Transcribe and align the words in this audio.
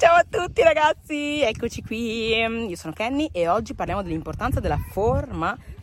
Ciao 0.00 0.14
a 0.14 0.24
tutti 0.26 0.62
ragazzi, 0.62 1.42
eccoci 1.42 1.82
qui. 1.82 2.28
Io 2.34 2.74
sono 2.74 2.94
Kenny 2.94 3.28
e 3.32 3.48
oggi 3.48 3.74
parliamo 3.74 4.02
dell'importanza 4.02 4.58
della 4.58 4.78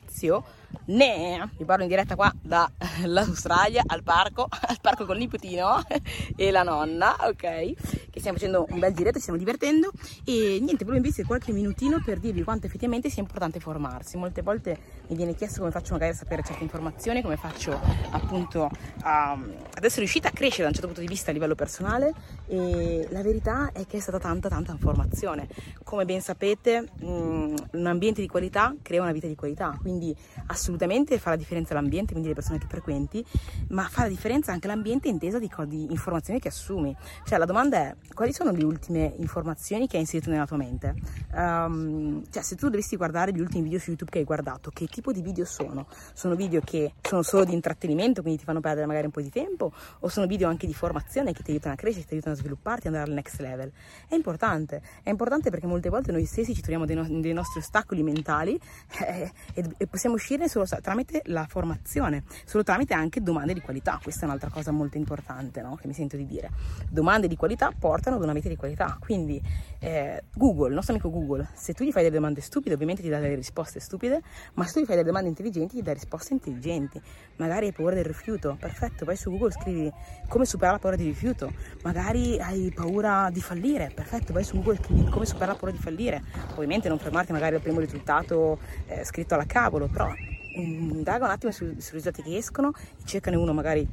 formazione 0.07 0.57
Ne, 0.85 1.49
vi 1.57 1.65
parlo 1.65 1.83
in 1.83 1.89
diretta 1.89 2.15
qua 2.15 2.33
dall'Australia 2.41 3.83
al 3.85 4.03
parco, 4.03 4.47
al 4.49 4.77
parco 4.81 5.05
con 5.05 5.15
il 5.15 5.23
nipotino 5.23 5.81
e 6.35 6.51
la 6.51 6.63
nonna, 6.63 7.15
ok? 7.27 7.35
Che 7.35 8.19
stiamo 8.19 8.37
facendo 8.37 8.65
un 8.69 8.79
bel 8.79 8.93
giretto, 8.93 9.15
ci 9.15 9.21
stiamo 9.21 9.37
divertendo 9.37 9.91
e 10.23 10.59
niente, 10.61 10.85
volevo 10.85 10.97
investire 10.97 11.27
qualche 11.27 11.51
minutino 11.51 12.01
per 12.03 12.19
dirvi 12.19 12.43
quanto 12.43 12.67
effettivamente 12.67 13.09
sia 13.09 13.21
importante 13.21 13.59
formarsi. 13.59 14.17
Molte 14.17 14.41
volte 14.41 14.77
mi 15.07 15.15
viene 15.15 15.35
chiesto 15.35 15.59
come 15.59 15.71
faccio 15.71 15.93
magari 15.93 16.11
a 16.11 16.15
sapere 16.15 16.41
certe 16.43 16.63
informazioni, 16.63 17.21
come 17.21 17.37
faccio 17.37 17.77
appunto 18.11 18.69
a, 19.01 19.31
ad 19.31 19.83
essere 19.83 20.01
riuscita 20.01 20.29
a 20.29 20.31
crescere 20.31 20.63
da 20.63 20.67
un 20.67 20.73
certo 20.73 20.87
punto 20.87 21.01
di 21.01 21.07
vista 21.07 21.31
a 21.31 21.33
livello 21.33 21.55
personale 21.55 22.13
e 22.47 23.07
la 23.11 23.21
verità 23.21 23.71
è 23.73 23.85
che 23.85 23.97
è 23.97 23.99
stata 23.99 24.19
tanta 24.19 24.47
tanta 24.47 24.71
informazione. 24.71 25.47
Come 25.83 26.05
ben 26.05 26.21
sapete, 26.21 26.89
um, 26.99 27.46
un 27.71 27.85
ambiente 27.85 28.21
di 28.21 28.27
qualità 28.27 28.75
crea 28.81 29.01
una 29.01 29.11
vita 29.11 29.27
di 29.27 29.35
qualità, 29.35 29.77
quindi 29.79 30.15
assolutamente 30.47 31.17
fa 31.19 31.31
la 31.31 31.35
differenza 31.35 31.73
l'ambiente, 31.73 32.11
quindi 32.11 32.29
le 32.29 32.35
persone 32.35 32.57
che 32.57 32.67
frequenti, 32.67 33.23
ma 33.69 33.87
fa 33.89 34.03
la 34.03 34.09
differenza 34.09 34.51
anche 34.51 34.67
l'ambiente 34.67 35.07
intesa 35.07 35.39
di, 35.39 35.49
di 35.67 35.91
informazioni 35.91 36.39
che 36.39 36.47
assumi. 36.47 36.95
Cioè 37.25 37.37
la 37.37 37.45
domanda 37.45 37.77
è 37.77 37.95
quali 38.13 38.33
sono 38.33 38.51
le 38.51 38.63
ultime 38.63 39.13
informazioni 39.17 39.87
che 39.87 39.95
hai 39.95 40.01
inserito 40.03 40.29
nella 40.29 40.45
tua 40.45 40.57
mente? 40.57 40.95
Um, 41.33 42.23
cioè 42.29 42.43
se 42.43 42.55
tu 42.55 42.69
dovessi 42.69 42.95
guardare 42.95 43.31
gli 43.31 43.39
ultimi 43.39 43.63
video 43.63 43.79
su 43.79 43.89
YouTube 43.89 44.11
che 44.11 44.19
hai 44.19 44.23
guardato, 44.25 44.71
che 44.71 44.87
tipo 44.87 45.11
di 45.11 45.21
video 45.21 45.45
sono? 45.45 45.87
Sono 46.13 46.35
video 46.35 46.61
che 46.61 46.93
sono 47.01 47.21
solo 47.21 47.45
di 47.45 47.53
intrattenimento, 47.53 48.21
quindi 48.21 48.39
ti 48.39 48.45
fanno 48.45 48.59
perdere 48.59 48.85
magari 48.85 49.05
un 49.05 49.11
po' 49.11 49.21
di 49.21 49.29
tempo, 49.29 49.71
o 49.99 50.07
sono 50.07 50.27
video 50.27 50.47
anche 50.47 50.67
di 50.67 50.73
formazione 50.73 51.33
che 51.33 51.43
ti 51.43 51.51
aiutano 51.51 51.73
a 51.73 51.77
crescere, 51.77 52.05
ti 52.05 52.13
aiutano 52.13 52.35
a 52.35 52.37
svilupparti, 52.37 52.87
andare 52.87 53.05
al 53.05 53.13
next 53.13 53.39
level? 53.39 53.71
È 54.07 54.15
importante, 54.15 54.81
è 55.03 55.09
importante 55.09 55.49
perché 55.49 55.67
molte 55.67 55.89
volte 55.89 56.11
noi 56.11 56.25
stessi 56.25 56.53
ci 56.53 56.61
troviamo 56.61 56.85
dei, 56.85 56.95
no- 56.95 57.21
dei 57.21 57.33
nostri 57.33 57.46
ostacoli 57.55 58.03
mentali 58.03 58.59
eh, 59.05 59.31
e, 59.53 59.69
e 59.77 59.87
possiamo 59.87 60.15
uscirne 60.15 60.47
solo 60.47 60.65
tramite 60.81 61.21
la 61.25 61.45
formazione, 61.47 62.23
solo 62.45 62.63
tramite 62.63 62.93
anche 62.93 63.21
domande 63.21 63.53
di 63.53 63.61
qualità. 63.61 63.99
Questa 64.01 64.21
è 64.21 64.25
un'altra 64.25 64.49
cosa 64.49 64.71
molto 64.71 64.97
importante 64.97 65.61
no? 65.61 65.75
che 65.75 65.87
mi 65.87 65.93
sento 65.93 66.17
di 66.17 66.25
dire. 66.25 66.49
Domande 66.89 67.27
di 67.27 67.35
qualità 67.35 67.71
portano 67.77 68.17
ad 68.17 68.23
una 68.23 68.33
vita 68.33 68.49
di 68.49 68.55
qualità. 68.55 68.97
Quindi 68.99 69.41
eh, 69.79 70.23
Google, 70.33 70.69
il 70.69 70.73
nostro 70.73 70.93
amico 70.93 71.09
Google, 71.09 71.47
se 71.53 71.73
tu 71.73 71.83
gli 71.83 71.91
fai 71.91 72.03
delle 72.03 72.15
domande 72.15 72.41
stupide, 72.41 72.73
ovviamente 72.73 73.01
ti 73.01 73.09
dà 73.09 73.19
delle 73.19 73.35
risposte 73.35 73.79
stupide, 73.79 74.21
ma 74.53 74.65
se 74.65 74.73
tu 74.73 74.79
gli 74.79 74.85
fai 74.85 74.95
delle 74.95 75.07
domande 75.07 75.29
intelligenti, 75.29 75.75
ti 75.75 75.81
dà 75.81 75.93
risposte 75.93 76.33
intelligenti. 76.33 77.01
Magari 77.37 77.67
hai 77.67 77.71
paura 77.71 77.95
del 77.95 78.05
rifiuto, 78.05 78.57
perfetto, 78.59 79.05
vai 79.05 79.15
su 79.15 79.29
Google, 79.29 79.51
scrivi 79.51 79.91
come 80.27 80.45
superare 80.45 80.75
la 80.75 80.79
paura 80.79 80.97
di 80.97 81.05
rifiuto. 81.05 81.51
Magari 81.83 82.39
hai 82.39 82.71
paura 82.73 83.29
di 83.31 83.41
fallire, 83.41 83.91
perfetto, 83.93 84.33
vai 84.33 84.43
su 84.43 84.55
Google, 84.55 84.77
scrivi 84.81 85.09
come 85.09 85.25
superare 85.25 85.51
la 85.53 85.57
paura 85.57 85.75
di 85.75 85.81
fallire. 85.81 86.23
Ovviamente 86.55 86.89
non 86.89 86.97
fermarti 86.97 87.31
magari 87.37 87.55
al 87.55 87.61
primo 87.61 87.79
risultato 87.79 88.59
eh, 88.87 89.03
scritto 89.05 89.35
alla 89.35 89.45
cavolo, 89.45 89.87
però 89.87 90.11
indaga 90.55 91.25
un 91.25 91.31
attimo 91.31 91.51
sui 91.51 91.75
risultati 91.75 92.23
che 92.23 92.35
escono, 92.35 92.73
cercane 93.05 93.37
uno 93.37 93.53
magari 93.53 93.87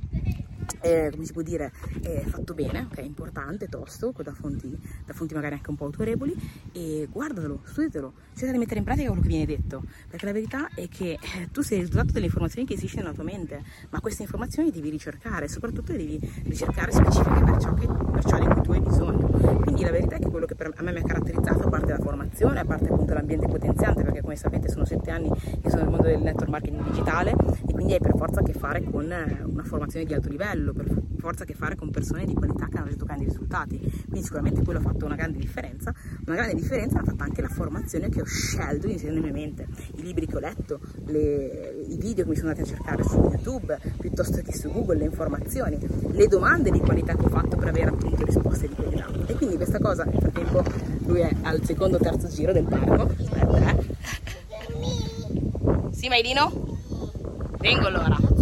eh, 0.84 1.08
come 1.10 1.24
si 1.24 1.32
può 1.32 1.40
dire, 1.40 1.72
eh, 2.02 2.22
fatto 2.26 2.52
bene, 2.52 2.86
ok, 2.90 2.98
importante, 3.02 3.68
tosto, 3.68 4.12
da 4.22 4.32
fonti, 4.32 4.78
da 5.06 5.14
fonti 5.14 5.32
magari 5.32 5.54
anche 5.54 5.70
un 5.70 5.76
po' 5.76 5.86
autorevoli. 5.86 6.34
E 6.72 7.08
guardalo, 7.10 7.60
studiatelo, 7.64 8.12
cerca 8.34 8.52
di 8.52 8.58
mettere 8.58 8.78
in 8.78 8.84
pratica 8.84 9.06
quello 9.06 9.22
che 9.22 9.28
viene 9.28 9.46
detto, 9.46 9.82
perché 10.08 10.26
la 10.26 10.32
verità 10.32 10.68
è 10.74 10.86
che 10.88 11.12
eh, 11.12 11.48
tu 11.50 11.62
sei 11.62 11.78
il 11.78 11.84
risultato 11.84 12.12
delle 12.12 12.26
informazioni 12.26 12.66
che 12.66 12.74
esistono 12.74 13.04
nella 13.04 13.14
tua 13.14 13.24
mente, 13.24 13.62
ma 13.88 14.00
queste 14.00 14.22
informazioni 14.22 14.70
devi 14.70 14.90
ricercare, 14.90 15.48
soprattutto 15.48 15.92
devi 15.92 16.20
ricercare 16.44 16.92
specifiche 16.92 17.42
per 17.42 17.56
ciò, 17.58 17.72
che, 17.72 17.86
per 17.86 18.24
ciò 18.24 18.38
di 18.38 18.46
cui 18.46 18.62
tu 18.62 18.72
hai 18.72 18.80
bisogno. 18.80 19.26
Quindi 19.62 19.82
la 19.82 19.90
verità 19.90 20.16
è 20.16 20.18
che 20.18 20.28
quello 20.28 20.44
che 20.44 20.54
per, 20.54 20.70
a 20.76 20.82
me 20.82 20.92
mi 20.92 20.98
ha 20.98 21.02
caratterizzato, 21.02 21.66
a 21.66 21.68
parte 21.70 21.92
la 21.92 21.98
formazione, 21.98 22.60
a 22.60 22.64
parte 22.64 22.88
appunto 22.88 23.14
l'ambiente 23.14 23.46
potenziante, 23.46 24.02
perché 24.02 24.20
come 24.20 24.36
sapete 24.36 24.68
sono 24.68 24.84
sette 24.84 25.10
anni 25.10 25.30
che 25.62 25.70
sono 25.70 25.82
nel 25.82 25.90
mondo 25.90 26.08
del 26.08 26.20
network 26.20 26.50
marketing 26.50 26.82
digitale 26.84 27.30
e 27.66 27.72
quindi 27.72 27.94
hai 27.94 28.00
per 28.00 28.14
forza 28.16 28.40
a 28.40 28.42
che 28.42 28.52
fare 28.52 28.82
con 28.82 29.04
una 29.04 29.64
formazione 29.64 30.04
di 30.04 30.12
alto 30.12 30.28
livello, 30.28 30.72
per 30.74 31.02
forza 31.24 31.44
a 31.44 31.46
che 31.46 31.54
fare 31.54 31.74
con 31.76 31.90
persone 31.90 32.26
di 32.26 32.34
qualità 32.34 32.66
che 32.66 32.76
hanno 32.76 32.88
reso 32.88 33.04
grandi 33.06 33.24
risultati. 33.24 33.78
Quindi 33.78 34.22
sicuramente 34.22 34.62
quello 34.62 34.80
ha 34.80 34.82
fatto 34.82 35.06
una 35.06 35.14
grande 35.14 35.38
differenza. 35.38 35.94
Una 36.26 36.36
grande 36.36 36.54
differenza 36.54 36.98
l'ha 36.98 37.04
fatta 37.04 37.24
anche 37.24 37.40
la 37.40 37.48
formazione 37.48 38.10
che 38.10 38.20
ho 38.20 38.26
scelto 38.26 38.86
di 38.86 38.92
inserire 38.92 39.20
nella 39.20 39.32
mia 39.32 39.42
mente, 39.42 39.66
i 39.96 40.02
libri 40.02 40.26
che 40.26 40.36
ho 40.36 40.40
letto, 40.40 40.80
le, 41.06 41.84
i 41.88 41.96
video 41.96 42.24
che 42.24 42.30
mi 42.30 42.36
sono 42.36 42.50
andati 42.50 42.68
a 42.68 42.74
cercare 42.74 43.02
su 43.04 43.16
YouTube, 43.16 43.78
piuttosto 43.98 44.42
che 44.42 44.52
su 44.52 44.70
Google, 44.70 44.98
le 44.98 45.04
informazioni, 45.06 45.78
le 46.10 46.26
domande 46.26 46.70
di 46.70 46.80
qualità 46.80 47.14
che 47.14 47.24
ho 47.24 47.28
fatto 47.28 47.56
per 47.56 47.68
avere 47.68 47.88
appunto 47.88 48.24
risposte 48.24 48.68
di 48.68 48.74
qualità. 48.74 49.06
E 49.26 49.34
quindi 49.34 49.56
questa 49.56 49.78
cosa, 49.78 50.04
nel 50.04 50.20
frattempo, 50.20 50.62
lui 51.06 51.20
è 51.20 51.34
al 51.42 51.64
secondo 51.64 51.96
o 51.96 52.00
terzo 52.00 52.28
giro 52.28 52.52
del 52.52 52.64
parco. 52.64 53.02
Aspetta, 53.02 53.70
eh. 53.70 53.92
Sì, 55.92 56.08
Mailino? 56.08 56.78
Vengo 57.58 57.86
allora. 57.86 58.33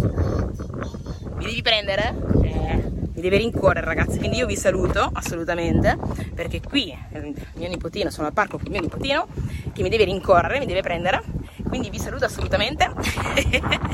Mi 1.43 1.49
devi 1.49 1.61
prendere? 1.61 2.15
Eh, 2.41 2.83
mi 3.15 3.21
deve 3.21 3.35
rincorrere 3.35 3.85
ragazzi, 3.85 4.17
quindi 4.17 4.37
io 4.37 4.45
vi 4.45 4.55
saluto 4.55 5.09
assolutamente 5.11 5.97
perché 6.33 6.61
qui 6.61 6.97
il 7.11 7.35
mio 7.55 7.67
nipotino, 7.67 8.09
sono 8.09 8.27
al 8.27 8.33
parco 8.33 8.57
con 8.57 8.71
mio 8.71 8.79
nipotino 8.79 9.27
che 9.73 9.83
mi 9.83 9.89
deve 9.89 10.05
rincorrere, 10.05 10.59
mi 10.59 10.65
deve 10.65 10.81
prendere, 10.81 11.21
quindi 11.67 11.89
vi 11.89 11.99
saluto 11.99 12.25
assolutamente. 12.25 12.89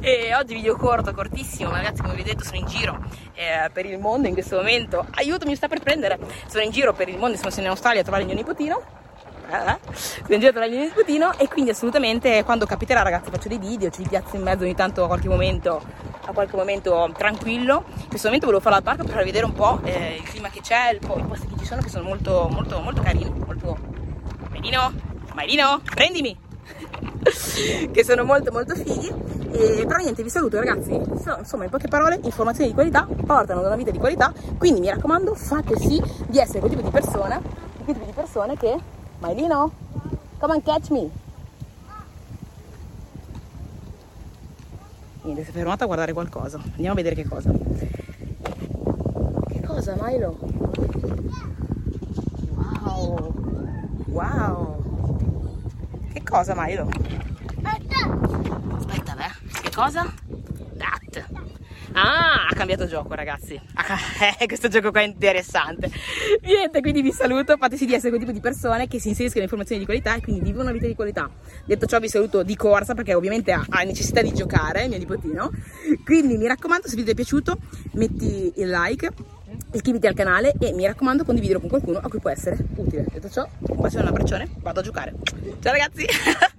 E 0.00 0.34
oggi 0.34 0.54
video 0.54 0.76
corto, 0.76 1.12
cortissimo, 1.12 1.70
ragazzi 1.70 2.00
come 2.00 2.14
vi 2.14 2.20
ho 2.20 2.24
detto 2.24 2.44
sono 2.44 2.58
in 2.58 2.66
giro 2.66 2.98
eh, 3.34 3.68
per 3.70 3.84
il 3.84 3.98
mondo 3.98 4.28
in 4.28 4.32
questo 4.32 4.56
momento, 4.56 5.04
aiuto 5.14 5.46
mi 5.46 5.56
sta 5.56 5.66
per 5.66 5.80
prendere, 5.80 6.18
sono 6.46 6.62
in 6.62 6.70
giro 6.70 6.92
per 6.92 7.08
il 7.08 7.18
mondo, 7.18 7.36
sono 7.36 7.52
in 7.56 7.66
Australia 7.66 8.00
a 8.00 8.02
trovare 8.02 8.22
il 8.24 8.28
mio 8.28 8.38
nipotino. 8.38 8.80
Eh? 9.50 9.78
sono 9.94 10.34
in 10.34 10.40
giro 10.40 10.52
per 10.52 10.64
il 10.64 10.70
mio 10.70 10.80
nipotino 10.80 11.32
e 11.38 11.48
quindi 11.48 11.70
assolutamente 11.70 12.44
quando 12.44 12.66
capiterà 12.66 13.02
ragazzi 13.02 13.30
faccio 13.30 13.48
dei 13.48 13.58
video, 13.58 13.90
ci 13.90 14.02
piazzo 14.02 14.36
in 14.36 14.42
mezzo 14.42 14.64
ogni 14.64 14.74
tanto 14.74 15.04
a 15.04 15.06
qualche 15.06 15.28
momento 15.28 15.82
a 16.28 16.32
qualche 16.32 16.56
momento 16.56 17.10
tranquillo. 17.16 17.84
In 18.02 18.08
questo 18.08 18.26
momento 18.26 18.46
volevo 18.46 18.62
farlo 18.62 18.78
al 18.78 18.84
parco 18.84 19.04
per 19.04 19.24
vedere 19.24 19.44
un 19.44 19.52
po' 19.52 19.80
eh, 19.84 20.16
il 20.16 20.22
clima 20.22 20.48
che 20.48 20.60
c'è, 20.60 20.92
i 20.92 20.98
posti 20.98 21.46
che 21.46 21.58
ci 21.58 21.64
sono 21.64 21.80
che 21.80 21.88
sono 21.88 22.04
molto 22.04 22.48
molto 22.50 22.80
molto 22.80 23.02
carini, 23.02 23.32
molto 23.46 23.76
Marino, 24.50 24.92
Marino, 25.34 25.80
prendimi! 25.84 26.36
che 27.92 28.04
sono 28.04 28.24
molto 28.24 28.52
molto 28.52 28.74
fighi 28.74 29.12
e, 29.50 29.84
però 29.86 29.96
niente 29.96 30.22
vi 30.22 30.30
saluto 30.30 30.58
ragazzi 30.58 30.92
insomma 30.92 31.64
in 31.64 31.70
poche 31.70 31.88
parole 31.88 32.20
informazioni 32.22 32.68
di 32.68 32.74
qualità 32.74 33.06
portano 33.26 33.60
ad 33.60 33.66
una 33.66 33.76
vita 33.76 33.90
di 33.90 33.98
qualità 33.98 34.32
quindi 34.56 34.80
mi 34.80 34.88
raccomando 34.88 35.34
fate 35.34 35.76
sì 35.78 36.00
di 36.26 36.38
essere 36.38 36.60
quel 36.60 36.70
tipo 36.70 36.82
di 36.84 36.90
persona 36.90 37.40
quel 37.84 37.96
tipo 37.96 38.04
di 38.04 38.12
persone 38.12 38.56
che 38.56 38.78
Mailino, 39.20 39.72
come 40.38 40.54
and 40.54 40.62
catch 40.62 40.90
me. 40.90 41.10
Niente, 45.28 45.44
si 45.44 45.50
è 45.50 45.52
fermata 45.52 45.84
a 45.84 45.86
guardare 45.86 46.14
qualcosa. 46.14 46.58
Andiamo 46.58 46.92
a 46.92 46.94
vedere 46.94 47.14
che 47.14 47.28
cosa. 47.28 47.52
Che 49.46 49.60
cosa, 49.60 49.94
Milo? 50.00 50.38
Wow! 52.54 53.34
Wow! 54.06 54.82
Che 56.14 56.22
cosa, 56.22 56.54
Milo? 56.56 56.88
Aspetta, 58.74 59.14
beh. 59.14 59.60
Che 59.60 59.70
cosa? 59.74 60.10
Dat. 60.72 61.47
Ah, 62.00 62.46
ha 62.48 62.54
cambiato 62.54 62.86
gioco 62.86 63.14
ragazzi. 63.14 63.60
Eh, 64.40 64.46
questo 64.46 64.68
gioco 64.68 64.90
qua 64.92 65.00
è 65.00 65.04
interessante. 65.04 65.90
Niente, 66.42 66.80
quindi 66.80 67.02
vi 67.02 67.10
saluto. 67.10 67.56
Fate 67.56 67.76
sì 67.76 67.86
di 67.86 67.94
essere 67.94 68.10
quel 68.10 68.20
tipo 68.20 68.32
di 68.32 68.40
persone 68.40 68.86
che 68.86 69.00
si 69.00 69.08
inseriscono 69.08 69.38
in 69.38 69.44
informazioni 69.44 69.80
di 69.80 69.86
qualità 69.86 70.14
e 70.14 70.20
quindi 70.20 70.42
vivono 70.42 70.64
una 70.64 70.72
vita 70.72 70.86
di 70.86 70.94
qualità. 70.94 71.28
Detto 71.64 71.86
ciò 71.86 71.98
vi 71.98 72.08
saluto 72.08 72.44
di 72.44 72.54
corsa 72.54 72.94
perché 72.94 73.14
ovviamente 73.14 73.50
ha, 73.52 73.82
necessità 73.82 74.22
di 74.22 74.32
giocare, 74.32 74.86
mio 74.86 74.98
nipotino. 74.98 75.50
Quindi 76.04 76.36
mi 76.36 76.46
raccomando, 76.46 76.86
se 76.86 76.94
il 76.94 77.00
video 77.00 77.14
ti 77.14 77.20
è 77.20 77.24
piaciuto, 77.24 77.58
metti 77.94 78.52
il 78.56 78.68
like 78.68 79.10
iscriviti 79.72 80.06
al 80.06 80.14
canale 80.14 80.54
e 80.60 80.72
mi 80.72 80.86
raccomando 80.86 81.24
condividilo 81.24 81.58
con 81.58 81.68
qualcuno 81.68 81.98
a 81.98 82.08
cui 82.08 82.20
può 82.20 82.30
essere 82.30 82.58
utile 82.76 83.06
detto 83.10 83.30
ciò 83.30 83.48
un 83.60 83.80
bacione 83.80 84.02
un 84.02 84.08
abbraccione 84.08 84.48
vado 84.60 84.80
a 84.80 84.82
giocare 84.82 85.14
ciao 85.60 85.72
ragazzi 85.72 86.06